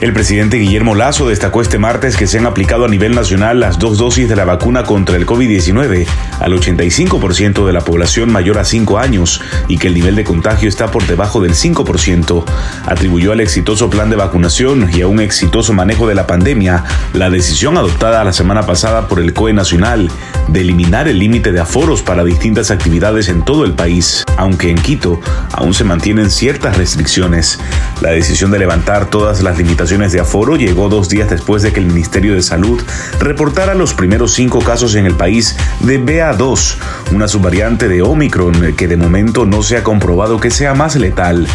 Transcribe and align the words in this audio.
El 0.00 0.12
presidente 0.12 0.58
Guillermo 0.58 0.94
Lazo 0.94 1.28
destacó 1.28 1.62
este 1.62 1.78
martes 1.78 2.16
que 2.16 2.26
se 2.26 2.38
han 2.38 2.46
aplicado 2.46 2.84
a 2.84 2.88
nivel 2.88 3.14
nacional 3.14 3.60
las 3.60 3.78
dos 3.78 3.96
dosis 3.96 4.28
de 4.28 4.36
la 4.36 4.44
vacuna 4.44 4.82
contra 4.82 5.16
el 5.16 5.24
COVID-19 5.24 6.06
al 6.40 6.52
85% 6.52 7.64
de 7.64 7.72
la 7.72 7.80
población 7.80 8.30
mayor 8.30 8.58
a 8.58 8.64
5 8.64 8.98
años 8.98 9.40
y 9.68 9.78
que 9.78 9.86
el 9.86 9.94
nivel 9.94 10.16
de 10.16 10.24
contagio 10.24 10.68
está 10.68 10.90
por 10.90 11.06
debajo 11.06 11.40
del 11.40 11.54
5%. 11.54 12.44
Atribuyó 12.86 13.32
al 13.32 13.40
exitoso 13.40 13.88
plan 13.88 14.10
de 14.10 14.16
vacunación 14.16 14.90
y 14.92 15.00
a 15.00 15.06
un 15.06 15.20
exitoso 15.20 15.72
manejo 15.72 16.08
de 16.08 16.16
la 16.16 16.26
pandemia 16.26 16.84
la 17.12 17.30
decisión 17.30 17.76
adoptada 17.76 18.24
la 18.24 18.32
semana 18.32 18.66
pasada 18.66 19.06
por 19.06 19.20
el 19.20 19.32
COE 19.32 19.52
Nacional 19.52 20.10
de 20.48 20.60
eliminar 20.60 21.08
el 21.08 21.18
límite 21.18 21.52
de 21.52 21.60
aforos 21.60 22.02
para 22.02 22.24
distintas 22.24 22.70
actividades 22.70 23.28
en 23.28 23.42
todo 23.42 23.64
el 23.64 23.72
país, 23.72 24.24
aunque 24.36 24.70
en 24.70 24.76
Quito 24.76 25.20
aún 25.52 25.74
se 25.74 25.84
mantienen 25.84 26.30
ciertas 26.30 26.76
restricciones. 26.76 27.58
La 28.00 28.10
decisión 28.10 28.50
de 28.50 28.58
levantar 28.58 29.06
todas 29.06 29.42
las 29.42 29.58
limitaciones 29.58 30.12
de 30.12 30.20
aforo 30.20 30.56
llegó 30.56 30.88
dos 30.88 31.08
días 31.08 31.30
después 31.30 31.62
de 31.62 31.72
que 31.72 31.80
el 31.80 31.86
Ministerio 31.86 32.34
de 32.34 32.42
Salud 32.42 32.82
reportara 33.18 33.74
los 33.74 33.94
primeros 33.94 34.32
cinco 34.32 34.60
casos 34.60 34.94
en 34.94 35.06
el 35.06 35.14
país 35.14 35.56
de 35.80 36.04
BA2, 36.04 36.76
una 37.12 37.28
subvariante 37.28 37.88
de 37.88 38.02
Omicron 38.02 38.74
que 38.76 38.88
de 38.88 38.96
momento 38.96 39.46
no 39.46 39.62
se 39.62 39.76
ha 39.76 39.82
comprobado 39.82 40.40
que 40.40 40.50
sea 40.50 40.74
más 40.74 40.96
letal. 40.96 41.46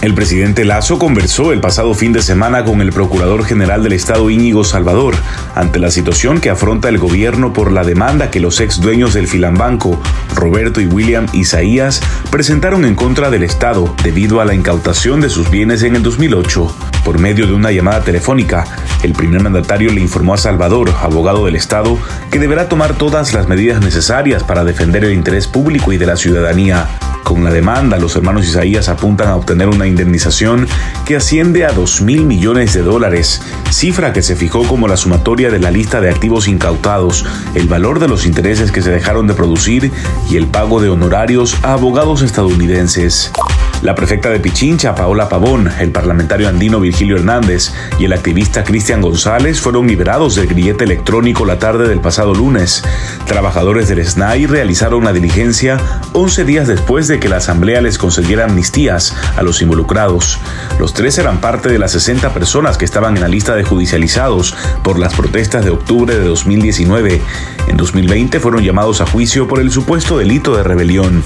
El 0.00 0.14
presidente 0.14 0.64
Lazo 0.64 0.96
conversó 0.96 1.52
el 1.52 1.60
pasado 1.60 1.92
fin 1.92 2.12
de 2.12 2.22
semana 2.22 2.64
con 2.64 2.80
el 2.80 2.92
Procurador 2.92 3.44
General 3.44 3.82
del 3.82 3.94
Estado 3.94 4.30
Íñigo 4.30 4.62
Salvador 4.62 5.16
ante 5.56 5.80
la 5.80 5.90
situación 5.90 6.40
que 6.40 6.50
afronta 6.50 6.88
el 6.88 6.98
gobierno 6.98 7.52
por 7.52 7.72
la 7.72 7.82
demanda 7.82 8.30
que 8.30 8.38
los 8.38 8.60
ex 8.60 8.80
dueños 8.80 9.12
del 9.12 9.26
Filambanco, 9.26 10.00
Roberto 10.36 10.80
y 10.80 10.86
William 10.86 11.26
Isaías, 11.32 12.00
presentaron 12.30 12.84
en 12.84 12.94
contra 12.94 13.28
del 13.28 13.42
Estado 13.42 13.92
debido 14.04 14.40
a 14.40 14.44
la 14.44 14.54
incautación 14.54 15.20
de 15.20 15.30
sus 15.30 15.50
bienes 15.50 15.82
en 15.82 15.96
el 15.96 16.04
2008. 16.04 16.72
Por 17.04 17.18
medio 17.18 17.48
de 17.48 17.54
una 17.54 17.72
llamada 17.72 18.02
telefónica, 18.02 18.66
el 19.02 19.14
primer 19.14 19.42
mandatario 19.42 19.90
le 19.92 20.00
informó 20.00 20.34
a 20.34 20.38
Salvador, 20.38 20.94
abogado 21.02 21.44
del 21.44 21.56
Estado, 21.56 21.98
que 22.30 22.38
deberá 22.38 22.68
tomar 22.68 22.94
todas 22.94 23.34
las 23.34 23.48
medidas 23.48 23.80
necesarias 23.80 24.44
para 24.44 24.62
defender 24.62 25.04
el 25.04 25.12
interés 25.12 25.48
público 25.48 25.92
y 25.92 25.98
de 25.98 26.06
la 26.06 26.16
ciudadanía. 26.16 26.86
Con 27.24 27.44
la 27.44 27.50
demanda, 27.50 27.98
los 27.98 28.16
hermanos 28.16 28.46
Isaías 28.46 28.88
apuntan 28.88 29.28
a 29.28 29.36
obtener 29.36 29.68
una 29.68 29.86
indemnización 29.86 30.66
que 31.04 31.16
asciende 31.16 31.64
a 31.64 31.72
2 31.72 32.02
mil 32.02 32.24
millones 32.24 32.74
de 32.74 32.82
dólares, 32.82 33.42
cifra 33.70 34.12
que 34.12 34.22
se 34.22 34.36
fijó 34.36 34.64
como 34.64 34.88
la 34.88 34.96
sumatoria 34.96 35.50
de 35.50 35.58
la 35.58 35.70
lista 35.70 36.00
de 36.00 36.10
activos 36.10 36.48
incautados, 36.48 37.26
el 37.54 37.68
valor 37.68 38.00
de 38.00 38.08
los 38.08 38.26
intereses 38.26 38.72
que 38.72 38.82
se 38.82 38.90
dejaron 38.90 39.26
de 39.26 39.34
producir 39.34 39.92
y 40.30 40.36
el 40.36 40.46
pago 40.46 40.80
de 40.80 40.88
honorarios 40.88 41.56
a 41.62 41.74
abogados 41.74 42.22
estadounidenses. 42.22 43.30
La 43.82 43.94
prefecta 43.94 44.28
de 44.28 44.40
Pichincha, 44.40 44.96
Paola 44.96 45.28
Pavón, 45.28 45.70
el 45.78 45.92
parlamentario 45.92 46.48
andino 46.48 46.80
Virgilio 46.80 47.16
Hernández 47.16 47.72
y 48.00 48.06
el 48.06 48.12
activista 48.12 48.64
Cristian 48.64 49.00
González 49.00 49.60
fueron 49.60 49.86
liberados 49.86 50.34
del 50.34 50.48
grillete 50.48 50.82
electrónico 50.82 51.44
la 51.44 51.60
tarde 51.60 51.88
del 51.88 52.00
pasado 52.00 52.34
lunes. 52.34 52.82
Trabajadores 53.26 53.88
del 53.88 54.04
SNAI 54.04 54.46
realizaron 54.46 55.04
la 55.04 55.12
diligencia 55.12 55.78
11 56.12 56.44
días 56.44 56.66
después 56.66 57.06
de 57.06 57.20
que 57.20 57.28
la 57.28 57.36
Asamblea 57.36 57.80
les 57.80 57.98
concediera 57.98 58.46
amnistías 58.46 59.16
a 59.36 59.42
los 59.42 59.62
involucrados. 59.62 60.40
Los 60.80 60.92
tres 60.92 61.16
eran 61.18 61.40
parte 61.40 61.68
de 61.68 61.78
las 61.78 61.92
60 61.92 62.34
personas 62.34 62.78
que 62.78 62.84
estaban 62.84 63.14
en 63.14 63.22
la 63.22 63.28
lista 63.28 63.54
de 63.54 63.62
judicializados 63.62 64.56
por 64.82 64.98
las 64.98 65.14
protestas 65.14 65.64
de 65.64 65.70
octubre 65.70 66.18
de 66.18 66.24
2019. 66.24 67.20
En 67.68 67.76
2020 67.76 68.40
fueron 68.40 68.64
llamados 68.64 69.00
a 69.00 69.06
juicio 69.06 69.46
por 69.46 69.60
el 69.60 69.70
supuesto 69.70 70.18
delito 70.18 70.56
de 70.56 70.64
rebelión. 70.64 71.22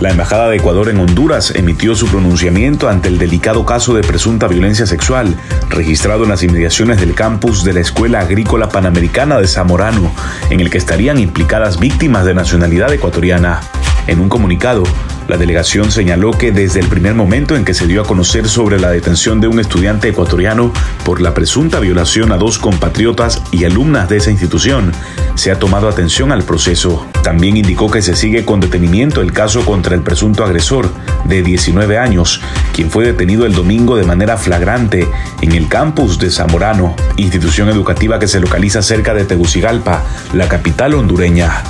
La 0.00 0.10
Embajada 0.10 0.50
de 0.50 0.56
Ecuador 0.56 0.90
en 0.90 0.98
Honduras 0.98 1.54
emitió 1.56 1.94
su 1.94 2.06
pronunciamiento 2.08 2.90
ante 2.90 3.08
el 3.08 3.16
delicado 3.16 3.64
caso 3.64 3.94
de 3.94 4.02
presunta 4.02 4.46
violencia 4.46 4.84
sexual 4.84 5.34
registrado 5.70 6.24
en 6.24 6.28
las 6.28 6.42
inmediaciones 6.42 7.00
del 7.00 7.14
campus 7.14 7.64
de 7.64 7.72
la 7.72 7.80
Escuela 7.80 8.20
Agrícola 8.20 8.68
Panamericana 8.68 9.38
de 9.38 9.48
Zamorano, 9.48 10.12
en 10.50 10.60
el 10.60 10.68
que 10.68 10.76
estarían 10.76 11.18
implicadas 11.18 11.80
víctimas 11.80 12.26
de 12.26 12.34
nacionalidad 12.34 12.92
ecuatoriana. 12.92 13.62
En 14.06 14.20
un 14.20 14.28
comunicado, 14.28 14.84
la 15.28 15.36
delegación 15.36 15.90
señaló 15.90 16.30
que 16.30 16.52
desde 16.52 16.78
el 16.78 16.86
primer 16.86 17.14
momento 17.14 17.56
en 17.56 17.64
que 17.64 17.74
se 17.74 17.86
dio 17.86 18.00
a 18.00 18.06
conocer 18.06 18.48
sobre 18.48 18.78
la 18.78 18.90
detención 18.90 19.40
de 19.40 19.48
un 19.48 19.58
estudiante 19.58 20.08
ecuatoriano 20.08 20.72
por 21.04 21.20
la 21.20 21.34
presunta 21.34 21.80
violación 21.80 22.30
a 22.30 22.36
dos 22.36 22.58
compatriotas 22.58 23.42
y 23.50 23.64
alumnas 23.64 24.08
de 24.08 24.18
esa 24.18 24.30
institución, 24.30 24.92
se 25.34 25.50
ha 25.50 25.58
tomado 25.58 25.88
atención 25.88 26.30
al 26.30 26.44
proceso. 26.44 27.06
También 27.24 27.56
indicó 27.56 27.90
que 27.90 28.02
se 28.02 28.14
sigue 28.14 28.44
con 28.44 28.60
detenimiento 28.60 29.20
el 29.20 29.32
caso 29.32 29.64
contra 29.64 29.96
el 29.96 30.02
presunto 30.02 30.44
agresor, 30.44 30.88
de 31.24 31.42
19 31.42 31.98
años, 31.98 32.40
quien 32.72 32.90
fue 32.90 33.04
detenido 33.04 33.46
el 33.46 33.52
domingo 33.52 33.96
de 33.96 34.04
manera 34.04 34.36
flagrante 34.36 35.08
en 35.40 35.52
el 35.52 35.68
campus 35.68 36.20
de 36.20 36.30
Zamorano, 36.30 36.94
institución 37.16 37.68
educativa 37.68 38.20
que 38.20 38.28
se 38.28 38.38
localiza 38.38 38.80
cerca 38.82 39.12
de 39.12 39.24
Tegucigalpa, 39.24 40.04
la 40.32 40.48
capital 40.48 40.94
hondureña. 40.94 41.64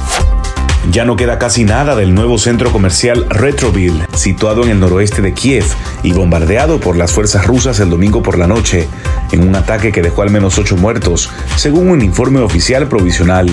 Ya 0.90 1.04
no 1.04 1.16
queda 1.16 1.38
casi 1.38 1.64
nada 1.64 1.96
del 1.96 2.14
nuevo 2.14 2.38
centro 2.38 2.70
comercial 2.70 3.26
Retroville, 3.28 4.06
situado 4.14 4.62
en 4.62 4.70
el 4.70 4.80
noroeste 4.80 5.20
de 5.20 5.34
Kiev 5.34 5.64
y 6.02 6.12
bombardeado 6.12 6.78
por 6.78 6.96
las 6.96 7.12
fuerzas 7.12 7.46
rusas 7.46 7.80
el 7.80 7.90
domingo 7.90 8.22
por 8.22 8.38
la 8.38 8.46
noche, 8.46 8.88
en 9.32 9.46
un 9.46 9.54
ataque 9.56 9.90
que 9.90 10.00
dejó 10.00 10.22
al 10.22 10.30
menos 10.30 10.58
ocho 10.58 10.76
muertos, 10.76 11.30
según 11.56 11.90
un 11.90 12.02
informe 12.02 12.40
oficial 12.40 12.88
provisional. 12.88 13.50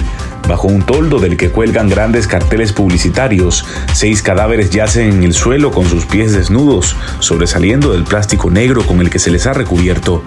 Bajo 0.47 0.67
un 0.67 0.81
toldo 0.81 1.19
del 1.19 1.37
que 1.37 1.51
cuelgan 1.51 1.87
grandes 1.87 2.27
carteles 2.27 2.73
publicitarios, 2.73 3.65
seis 3.93 4.21
cadáveres 4.21 4.71
yacen 4.71 5.13
en 5.13 5.23
el 5.23 5.33
suelo 5.33 5.71
con 5.71 5.85
sus 5.85 6.05
pies 6.05 6.33
desnudos, 6.33 6.97
sobresaliendo 7.19 7.93
del 7.93 8.03
plástico 8.03 8.51
negro 8.51 8.85
con 8.85 8.99
el 8.99 9.09
que 9.09 9.19
se 9.19 9.31
les 9.31 9.47
ha 9.47 9.53
recubierto. 9.53 10.21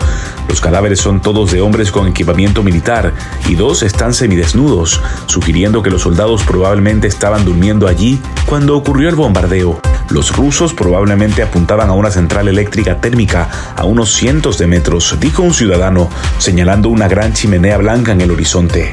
Los 0.49 0.60
cadáveres 0.62 1.00
son 1.00 1.21
todos 1.21 1.53
de 1.53 1.60
hombres 1.60 1.91
con 1.91 2.09
equipamiento 2.09 2.62
militar 2.62 3.12
y 3.47 3.56
dos 3.56 3.82
están 3.82 4.15
semidesnudos, 4.15 5.03
sugiriendo 5.26 5.82
que 5.82 5.91
los 5.91 6.03
soldados 6.03 6.44
probablemente 6.44 7.06
estaban 7.06 7.44
durmiendo 7.44 7.87
allí 7.87 8.19
cuando 8.47 8.75
ocurrió 8.75 9.10
el 9.10 9.16
bombardeo. 9.16 9.81
Los 10.09 10.34
rusos 10.34 10.72
probablemente 10.72 11.43
apuntaban 11.43 11.91
a 11.91 11.93
una 11.93 12.10
central 12.10 12.49
eléctrica 12.49 13.00
térmica 13.00 13.49
a 13.76 13.84
unos 13.84 14.15
cientos 14.15 14.56
de 14.56 14.66
metros, 14.66 15.16
dijo 15.21 15.43
un 15.43 15.53
ciudadano, 15.53 16.09
señalando 16.38 16.88
una 16.88 17.06
gran 17.06 17.34
chimenea 17.34 17.76
blanca 17.76 18.12
en 18.12 18.22
el 18.22 18.31
horizonte. 18.31 18.93